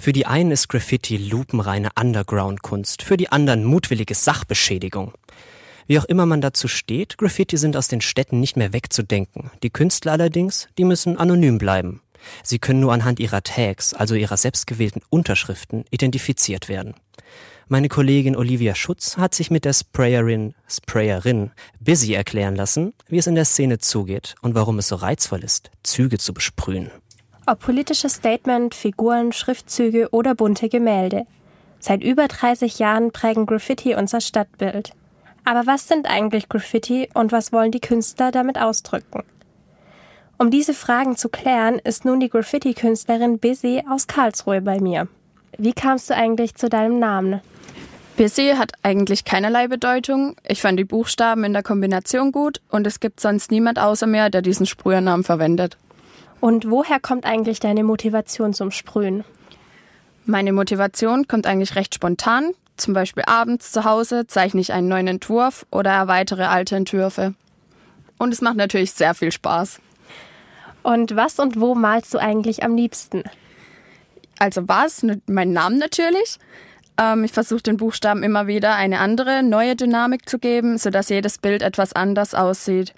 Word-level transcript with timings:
Für 0.00 0.14
die 0.14 0.24
einen 0.24 0.50
ist 0.50 0.68
Graffiti 0.68 1.18
lupenreine 1.18 1.90
Underground-Kunst, 1.94 3.02
für 3.02 3.18
die 3.18 3.30
anderen 3.30 3.64
mutwillige 3.64 4.14
Sachbeschädigung. 4.14 5.12
Wie 5.88 5.98
auch 5.98 6.06
immer 6.06 6.24
man 6.24 6.40
dazu 6.40 6.68
steht, 6.68 7.18
Graffiti 7.18 7.58
sind 7.58 7.76
aus 7.76 7.88
den 7.88 8.00
Städten 8.00 8.40
nicht 8.40 8.56
mehr 8.56 8.72
wegzudenken. 8.72 9.50
Die 9.62 9.68
Künstler 9.68 10.12
allerdings, 10.12 10.68
die 10.78 10.84
müssen 10.84 11.18
anonym 11.18 11.58
bleiben. 11.58 12.00
Sie 12.42 12.58
können 12.58 12.80
nur 12.80 12.94
anhand 12.94 13.20
ihrer 13.20 13.42
Tags, 13.42 13.92
also 13.92 14.14
ihrer 14.14 14.38
selbstgewählten 14.38 15.02
Unterschriften, 15.10 15.84
identifiziert 15.90 16.70
werden. 16.70 16.94
Meine 17.68 17.88
Kollegin 17.88 18.36
Olivia 18.36 18.74
Schutz 18.74 19.18
hat 19.18 19.34
sich 19.34 19.50
mit 19.50 19.66
der 19.66 19.74
Sprayerin, 19.74 20.54
Sprayerin 20.66 21.50
Busy 21.78 22.14
erklären 22.14 22.56
lassen, 22.56 22.94
wie 23.08 23.18
es 23.18 23.26
in 23.26 23.34
der 23.34 23.44
Szene 23.44 23.76
zugeht 23.76 24.34
und 24.40 24.54
warum 24.54 24.78
es 24.78 24.88
so 24.88 24.96
reizvoll 24.96 25.44
ist, 25.44 25.70
Züge 25.82 26.16
zu 26.16 26.32
besprühen. 26.32 26.90
Ob 27.50 27.58
politisches 27.58 28.14
Statement, 28.14 28.76
Figuren, 28.76 29.32
Schriftzüge 29.32 30.10
oder 30.12 30.36
bunte 30.36 30.68
Gemälde. 30.68 31.26
Seit 31.80 32.00
über 32.00 32.28
30 32.28 32.78
Jahren 32.78 33.10
prägen 33.10 33.44
Graffiti 33.44 33.96
unser 33.96 34.20
Stadtbild. 34.20 34.92
Aber 35.44 35.66
was 35.66 35.88
sind 35.88 36.08
eigentlich 36.08 36.48
Graffiti 36.48 37.08
und 37.12 37.32
was 37.32 37.52
wollen 37.52 37.72
die 37.72 37.80
Künstler 37.80 38.30
damit 38.30 38.56
ausdrücken? 38.56 39.24
Um 40.38 40.52
diese 40.52 40.74
Fragen 40.74 41.16
zu 41.16 41.28
klären, 41.28 41.80
ist 41.80 42.04
nun 42.04 42.20
die 42.20 42.28
Graffiti-Künstlerin 42.28 43.40
Busy 43.40 43.82
aus 43.90 44.06
Karlsruhe 44.06 44.60
bei 44.60 44.78
mir. 44.78 45.08
Wie 45.58 45.72
kamst 45.72 46.08
du 46.08 46.14
eigentlich 46.14 46.54
zu 46.54 46.68
deinem 46.68 47.00
Namen? 47.00 47.40
Busy 48.16 48.54
hat 48.56 48.74
eigentlich 48.84 49.24
keinerlei 49.24 49.66
Bedeutung. 49.66 50.36
Ich 50.46 50.62
fand 50.62 50.78
die 50.78 50.84
Buchstaben 50.84 51.42
in 51.42 51.52
der 51.52 51.64
Kombination 51.64 52.30
gut 52.30 52.60
und 52.70 52.86
es 52.86 53.00
gibt 53.00 53.18
sonst 53.18 53.50
niemand 53.50 53.80
außer 53.80 54.06
mir, 54.06 54.30
der 54.30 54.40
diesen 54.40 54.66
Sprühernamen 54.66 55.24
verwendet. 55.24 55.76
Und 56.40 56.70
woher 56.70 57.00
kommt 57.00 57.26
eigentlich 57.26 57.60
deine 57.60 57.84
Motivation 57.84 58.54
zum 58.54 58.70
Sprühen? 58.70 59.24
Meine 60.24 60.52
Motivation 60.52 61.28
kommt 61.28 61.46
eigentlich 61.46 61.76
recht 61.76 61.94
spontan. 61.94 62.52
Zum 62.76 62.94
Beispiel 62.94 63.24
abends 63.26 63.72
zu 63.72 63.84
Hause 63.84 64.26
zeichne 64.26 64.60
ich 64.60 64.72
einen 64.72 64.88
neuen 64.88 65.06
Entwurf 65.06 65.66
oder 65.70 65.90
erweitere 65.90 66.44
alte 66.44 66.76
Entwürfe. 66.76 67.34
Und 68.16 68.32
es 68.32 68.40
macht 68.40 68.56
natürlich 68.56 68.92
sehr 68.92 69.14
viel 69.14 69.32
Spaß. 69.32 69.80
Und 70.82 71.14
was 71.14 71.38
und 71.38 71.60
wo 71.60 71.74
malst 71.74 72.14
du 72.14 72.18
eigentlich 72.18 72.62
am 72.62 72.74
liebsten? 72.74 73.24
Also 74.38 74.66
was? 74.66 75.04
Mein 75.26 75.52
Namen 75.52 75.78
natürlich. 75.78 76.38
Ähm, 76.96 77.24
ich 77.24 77.32
versuche 77.32 77.62
den 77.62 77.76
Buchstaben 77.76 78.22
immer 78.22 78.46
wieder 78.46 78.74
eine 78.76 79.00
andere, 79.00 79.42
neue 79.42 79.76
Dynamik 79.76 80.28
zu 80.28 80.38
geben, 80.38 80.78
sodass 80.78 81.10
jedes 81.10 81.36
Bild 81.36 81.60
etwas 81.62 81.92
anders 81.92 82.34
aussieht. 82.34 82.94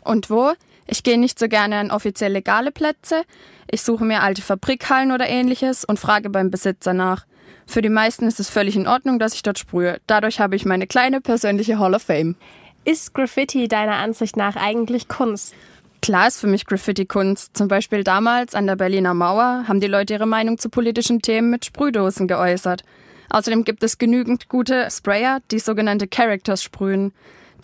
Und 0.00 0.30
wo? 0.30 0.52
Ich 0.90 1.02
gehe 1.02 1.18
nicht 1.18 1.38
so 1.38 1.48
gerne 1.48 1.76
an 1.76 1.90
offiziell 1.90 2.32
legale 2.32 2.72
Plätze. 2.72 3.22
Ich 3.70 3.82
suche 3.82 4.04
mir 4.04 4.22
alte 4.22 4.40
Fabrikhallen 4.40 5.12
oder 5.12 5.28
ähnliches 5.28 5.84
und 5.84 5.98
frage 5.98 6.30
beim 6.30 6.50
Besitzer 6.50 6.94
nach. 6.94 7.26
Für 7.66 7.82
die 7.82 7.90
meisten 7.90 8.26
ist 8.26 8.40
es 8.40 8.48
völlig 8.48 8.74
in 8.74 8.88
Ordnung, 8.88 9.18
dass 9.18 9.34
ich 9.34 9.42
dort 9.42 9.58
sprühe. 9.58 10.00
Dadurch 10.06 10.40
habe 10.40 10.56
ich 10.56 10.64
meine 10.64 10.86
kleine 10.86 11.20
persönliche 11.20 11.78
Hall 11.78 11.94
of 11.94 12.02
Fame. 12.02 12.36
Ist 12.84 13.12
Graffiti 13.12 13.68
deiner 13.68 13.96
Ansicht 13.96 14.38
nach 14.38 14.56
eigentlich 14.56 15.08
Kunst? 15.08 15.54
Klar 16.00 16.28
ist 16.28 16.40
für 16.40 16.46
mich 16.46 16.64
Graffiti 16.64 17.04
Kunst. 17.04 17.54
Zum 17.54 17.68
Beispiel 17.68 18.02
damals 18.02 18.54
an 18.54 18.66
der 18.66 18.76
Berliner 18.76 19.12
Mauer 19.12 19.64
haben 19.68 19.80
die 19.80 19.88
Leute 19.88 20.14
ihre 20.14 20.26
Meinung 20.26 20.56
zu 20.56 20.70
politischen 20.70 21.20
Themen 21.20 21.50
mit 21.50 21.66
Sprühdosen 21.66 22.26
geäußert. 22.28 22.82
Außerdem 23.28 23.64
gibt 23.64 23.82
es 23.82 23.98
genügend 23.98 24.48
gute 24.48 24.88
Sprayer, 24.90 25.40
die 25.50 25.58
sogenannte 25.58 26.08
Characters 26.08 26.62
sprühen. 26.62 27.12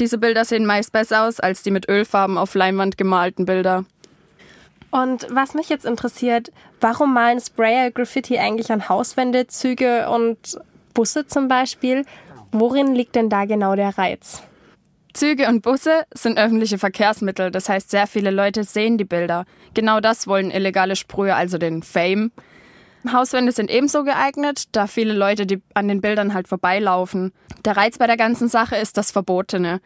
Diese 0.00 0.18
Bilder 0.18 0.44
sehen 0.44 0.66
meist 0.66 0.92
besser 0.92 1.24
aus 1.24 1.40
als 1.40 1.62
die 1.62 1.70
mit 1.70 1.88
Ölfarben 1.88 2.38
auf 2.38 2.54
Leinwand 2.54 2.98
gemalten 2.98 3.44
Bilder. 3.44 3.84
Und 4.90 5.26
was 5.30 5.54
mich 5.54 5.68
jetzt 5.68 5.84
interessiert, 5.84 6.52
warum 6.80 7.14
malen 7.14 7.40
Sprayer 7.40 7.90
Graffiti 7.90 8.38
eigentlich 8.38 8.70
an 8.70 8.88
Hauswände, 8.88 9.46
Züge 9.48 10.08
und 10.08 10.58
Busse 10.94 11.26
zum 11.26 11.48
Beispiel? 11.48 12.04
Worin 12.52 12.94
liegt 12.94 13.16
denn 13.16 13.28
da 13.28 13.44
genau 13.44 13.74
der 13.74 13.98
Reiz? 13.98 14.42
Züge 15.12 15.48
und 15.48 15.62
Busse 15.62 16.04
sind 16.12 16.38
öffentliche 16.38 16.78
Verkehrsmittel, 16.78 17.50
das 17.50 17.68
heißt, 17.68 17.90
sehr 17.90 18.06
viele 18.06 18.30
Leute 18.30 18.64
sehen 18.64 18.98
die 18.98 19.04
Bilder. 19.04 19.46
Genau 19.72 20.00
das 20.00 20.26
wollen 20.26 20.50
illegale 20.50 20.96
Sprühe, 20.96 21.34
also 21.34 21.56
den 21.58 21.82
Fame. 21.82 22.32
Hauswände 23.12 23.52
sind 23.52 23.70
ebenso 23.70 24.04
geeignet, 24.04 24.64
da 24.72 24.86
viele 24.86 25.12
Leute 25.12 25.46
die 25.46 25.62
an 25.74 25.88
den 25.88 26.00
Bildern 26.00 26.34
halt 26.34 26.48
vorbeilaufen. 26.48 27.32
Der 27.64 27.76
Reiz 27.76 27.98
bei 27.98 28.06
der 28.06 28.16
ganzen 28.16 28.48
Sache 28.48 28.76
ist 28.76 28.96
das 28.96 29.10
Verbotene. 29.10 29.80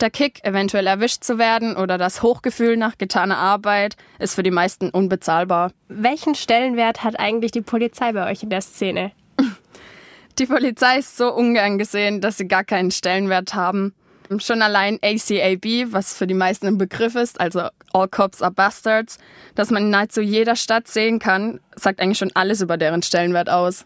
Der 0.00 0.10
Kick, 0.10 0.42
eventuell 0.44 0.86
erwischt 0.86 1.24
zu 1.24 1.36
werden 1.36 1.76
oder 1.76 1.98
das 1.98 2.22
Hochgefühl 2.22 2.78
nach 2.78 2.96
getaner 2.96 3.36
Arbeit, 3.36 3.96
ist 4.18 4.34
für 4.34 4.42
die 4.42 4.50
meisten 4.50 4.88
unbezahlbar. 4.88 5.72
Welchen 5.88 6.34
Stellenwert 6.34 7.04
hat 7.04 7.20
eigentlich 7.20 7.52
die 7.52 7.60
Polizei 7.60 8.12
bei 8.12 8.30
euch 8.30 8.42
in 8.42 8.50
der 8.50 8.62
Szene? 8.62 9.12
Die 10.38 10.46
Polizei 10.46 11.00
ist 11.00 11.18
so 11.18 11.34
ungern 11.34 11.76
gesehen, 11.76 12.22
dass 12.22 12.38
sie 12.38 12.48
gar 12.48 12.64
keinen 12.64 12.90
Stellenwert 12.90 13.52
haben. 13.54 13.92
Schon 14.38 14.62
allein 14.62 14.98
ACAB, 15.02 15.92
was 15.92 16.14
für 16.14 16.26
die 16.26 16.34
meisten 16.34 16.68
ein 16.68 16.78
Begriff 16.78 17.16
ist, 17.16 17.40
also 17.40 17.62
All 17.92 18.06
Cops 18.08 18.42
are 18.42 18.52
Bastards, 18.52 19.18
dass 19.56 19.70
man 19.70 19.84
in 19.84 19.90
nahezu 19.90 20.20
jeder 20.20 20.54
Stadt 20.54 20.86
sehen 20.86 21.18
kann, 21.18 21.58
sagt 21.74 22.00
eigentlich 22.00 22.18
schon 22.18 22.30
alles 22.34 22.60
über 22.60 22.76
deren 22.76 23.02
Stellenwert 23.02 23.50
aus. 23.50 23.84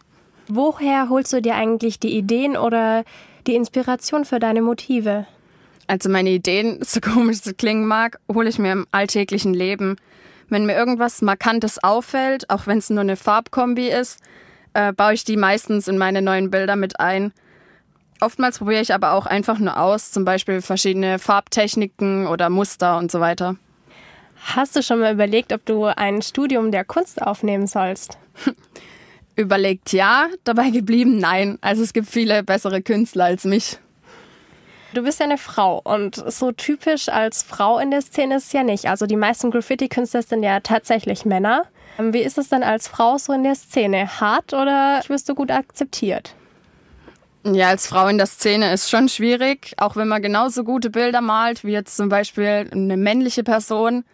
Woher 0.49 1.09
holst 1.09 1.33
du 1.33 1.41
dir 1.41 1.55
eigentlich 1.55 1.99
die 1.99 2.15
Ideen 2.17 2.59
oder 2.59 3.05
die 3.47 3.55
Inspiration 3.55 4.27
für 4.27 4.39
deine 4.39 4.61
Motive? 4.61 5.27
Also 5.87 6.11
meine 6.11 6.31
Ideen, 6.31 6.79
so 6.83 7.01
komisch 7.01 7.39
es 7.45 7.57
klingen 7.57 7.87
mag, 7.87 8.19
hole 8.33 8.49
ich 8.49 8.59
mir 8.59 8.73
im 8.73 8.87
alltäglichen 8.91 9.55
Leben. 9.55 9.97
Wenn 10.51 10.67
mir 10.67 10.77
irgendwas 10.77 11.23
Markantes 11.23 11.83
auffällt, 11.83 12.51
auch 12.51 12.67
wenn 12.67 12.79
es 12.79 12.91
nur 12.91 13.01
eine 13.01 13.17
Farbkombi 13.17 13.89
ist, 13.89 14.21
äh, 14.75 14.93
baue 14.93 15.15
ich 15.15 15.25
die 15.25 15.39
meistens 15.39 15.89
in 15.89 15.97
meine 15.97 16.21
neuen 16.21 16.51
Bilder 16.51 16.77
mit 16.77 17.01
ein. 17.01 17.33
Oftmals 18.25 18.59
probiere 18.59 18.81
ich 18.81 18.95
aber 18.95 19.13
auch 19.13 19.27
einfach 19.27 19.59
nur 19.59 19.79
aus, 19.79 20.11
zum 20.11 20.25
Beispiel 20.25 20.63
verschiedene 20.63 21.19
Farbtechniken 21.19 22.27
oder 22.27 22.49
Muster 22.49 22.97
und 22.97 23.13
so 23.13 23.21
weiter. 23.21 23.57
Hast 24.57 24.75
du 24.77 24.83
schon 24.83 25.01
mal 25.01 25.13
überlegt, 25.13 25.53
ob 25.53 25.67
du 25.67 25.85
ein 25.85 26.23
Studium 26.23 26.71
der 26.71 26.87
Kunst 26.87 27.21
aufnehmen 27.21 27.67
sollst? 27.67 28.17
Überlegt 29.37 29.93
ja, 29.93 30.29
dabei 30.45 30.71
geblieben 30.71 31.19
nein. 31.19 31.59
Also 31.61 31.83
es 31.83 31.93
gibt 31.93 32.09
viele 32.09 32.43
bessere 32.43 32.81
Künstler 32.81 33.25
als 33.25 33.45
mich. 33.45 33.79
Du 34.95 35.03
bist 35.03 35.21
ja 35.21 35.27
eine 35.27 35.39
Frau 35.39 35.83
und 35.85 36.15
so 36.15 36.51
typisch 36.53 37.11
als 37.11 37.43
Frau 37.43 37.79
in 37.79 37.91
der 37.91 38.01
Szene 38.01 38.37
ist 38.37 38.47
es 38.47 38.53
ja 38.53 38.63
nicht. 38.63 38.87
Also 38.87 39.07
die 39.07 39.17
meisten 39.17 39.51
Graffiti-Künstler 39.51 40.23
sind 40.23 40.43
ja 40.43 40.61
tatsächlich 40.61 41.27
Männer. 41.27 41.65
Wie 41.99 42.23
ist 42.23 42.39
es 42.39 42.49
denn 42.49 42.63
als 42.63 42.89
Frau 42.89 43.19
so 43.19 43.35
in 43.35 43.43
der 43.43 43.55
Szene? 43.55 44.19
Hart 44.19 44.55
oder 44.55 45.03
wirst 45.09 45.29
du 45.29 45.35
gut 45.35 45.51
akzeptiert? 45.51 46.35
Ja, 47.47 47.69
als 47.69 47.87
Frau 47.87 48.09
in 48.09 48.17
der 48.17 48.27
Szene 48.27 48.73
ist 48.73 48.89
schon 48.89 49.11
schwierig, 49.11 49.75
auch 49.77 49.97
wenn 49.97 50.09
man 50.09 50.23
genauso 50.23 50.65
gute 50.65 50.89
Bilder 50.89 51.21
malt, 51.21 51.63
wie 51.63 51.73
jetzt 51.73 51.95
zum 51.95 52.09
Beispiel 52.09 52.71
eine 52.73 52.97
männliche 52.97 53.45
Person. 53.45 54.05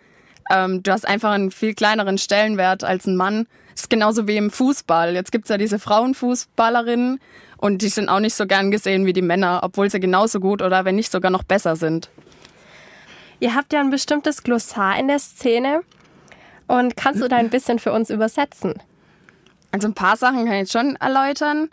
Ähm, 0.51 0.83
du 0.83 0.91
hast 0.91 1.07
einfach 1.07 1.31
einen 1.31 1.53
viel 1.53 1.75
kleineren 1.75 2.19
Stellenwert 2.19 2.83
als 2.83 3.07
ein 3.07 3.15
Mann. 3.15 3.47
Das 3.73 3.83
ist 3.83 3.91
genauso 3.91 4.27
wie 4.27 4.37
im 4.37 4.51
Fußball. 4.51 5.15
Jetzt 5.15 5.31
gibt's 5.31 5.49
ja 5.49 5.59
diese 5.59 5.79
Frauenfußballerinnen 5.79 7.21
und 7.57 7.83
die 7.83 7.89
sind 7.89 8.09
auch 8.09 8.19
nicht 8.19 8.35
so 8.35 8.49
gern 8.49 8.73
gesehen 8.73 9.07
wie 9.07 9.13
die 9.13 9.23
Männer, 9.23 9.61
obwohl 9.63 9.89
sie 9.89 10.01
genauso 10.01 10.41
gut 10.41 10.61
oder 10.61 10.85
wenn 10.85 10.97
nicht 10.97 11.13
sogar 11.13 11.31
noch 11.31 11.45
besser 11.45 11.77
sind. 11.77 12.11
Ihr 13.39 13.55
habt 13.55 13.73
ja 13.73 13.79
ein 13.79 13.91
bestimmtes 13.91 14.43
Glossar 14.43 14.99
in 14.99 15.07
der 15.07 15.21
Szene 15.21 15.83
und 16.67 16.97
kannst 16.97 17.23
du 17.23 17.29
da 17.29 17.37
ein 17.37 17.49
bisschen 17.49 17.79
für 17.79 17.93
uns 17.93 18.11
übersetzen? 18.11 18.75
Also 19.71 19.87
ein 19.87 19.95
paar 19.95 20.17
Sachen 20.17 20.47
kann 20.47 20.55
ich 20.55 20.61
jetzt 20.61 20.73
schon 20.73 20.97
erläutern. 20.97 21.71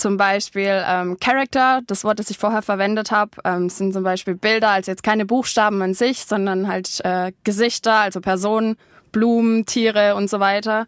Zum 0.00 0.16
Beispiel 0.16 0.82
ähm, 0.86 1.18
Character, 1.20 1.82
das 1.86 2.04
Wort, 2.04 2.18
das 2.18 2.30
ich 2.30 2.38
vorher 2.38 2.62
verwendet 2.62 3.10
habe, 3.10 3.32
ähm, 3.44 3.68
sind 3.68 3.92
zum 3.92 4.02
Beispiel 4.02 4.34
Bilder, 4.34 4.70
also 4.70 4.90
jetzt 4.90 5.02
keine 5.02 5.26
Buchstaben 5.26 5.82
an 5.82 5.92
sich, 5.92 6.24
sondern 6.24 6.68
halt 6.68 7.04
äh, 7.04 7.32
Gesichter, 7.44 7.96
also 7.96 8.22
Personen, 8.22 8.78
Blumen, 9.12 9.66
Tiere 9.66 10.14
und 10.14 10.30
so 10.30 10.40
weiter. 10.40 10.86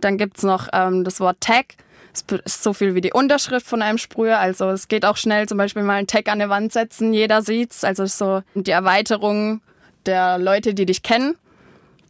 Dann 0.00 0.18
gibt's 0.18 0.44
noch 0.44 0.68
ähm, 0.72 1.02
das 1.02 1.18
Wort 1.18 1.40
Tag. 1.40 1.74
Das 2.12 2.38
ist 2.44 2.62
so 2.62 2.74
viel 2.74 2.94
wie 2.94 3.00
die 3.00 3.12
Unterschrift 3.12 3.66
von 3.66 3.82
einem 3.82 3.98
Sprüher. 3.98 4.38
Also 4.38 4.70
es 4.70 4.86
geht 4.86 5.04
auch 5.04 5.16
schnell 5.16 5.48
zum 5.48 5.58
Beispiel 5.58 5.82
mal 5.82 5.94
einen 5.94 6.06
Tag 6.06 6.28
an 6.28 6.40
eine 6.40 6.48
Wand 6.48 6.72
setzen, 6.72 7.12
jeder 7.12 7.42
sieht's. 7.42 7.82
Also 7.82 8.06
so 8.06 8.42
die 8.54 8.70
Erweiterung 8.70 9.62
der 10.06 10.38
Leute, 10.38 10.74
die 10.74 10.86
dich 10.86 11.02
kennen. 11.02 11.34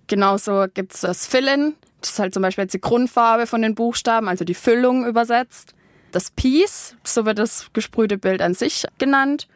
Genauso 0.08 0.66
gibt's 0.74 1.00
das 1.00 1.26
Fill-In. 1.26 1.72
Das 2.02 2.10
ist 2.10 2.18
halt 2.18 2.34
zum 2.34 2.42
Beispiel 2.42 2.64
jetzt 2.64 2.74
die 2.74 2.82
Grundfarbe 2.82 3.46
von 3.46 3.62
den 3.62 3.74
Buchstaben, 3.74 4.28
also 4.28 4.44
die 4.44 4.52
Füllung 4.52 5.06
übersetzt 5.06 5.74
das 6.12 6.30
Piece, 6.30 6.96
so 7.04 7.24
wird 7.24 7.38
das 7.38 7.66
gesprühte 7.72 8.18
Bild 8.18 8.42
an 8.42 8.54
sich 8.54 8.84
genannt. 8.98 9.48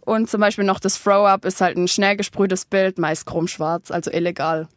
Und 0.00 0.28
zum 0.28 0.40
Beispiel 0.40 0.64
noch 0.64 0.80
das 0.80 1.02
Throw-Up 1.02 1.44
ist 1.44 1.60
halt 1.60 1.76
ein 1.76 1.88
schnell 1.88 2.16
gesprühtes 2.16 2.66
Bild, 2.66 2.98
meist 2.98 3.26
chromschwarz, 3.26 3.90
also 3.90 4.10
illegal. 4.10 4.68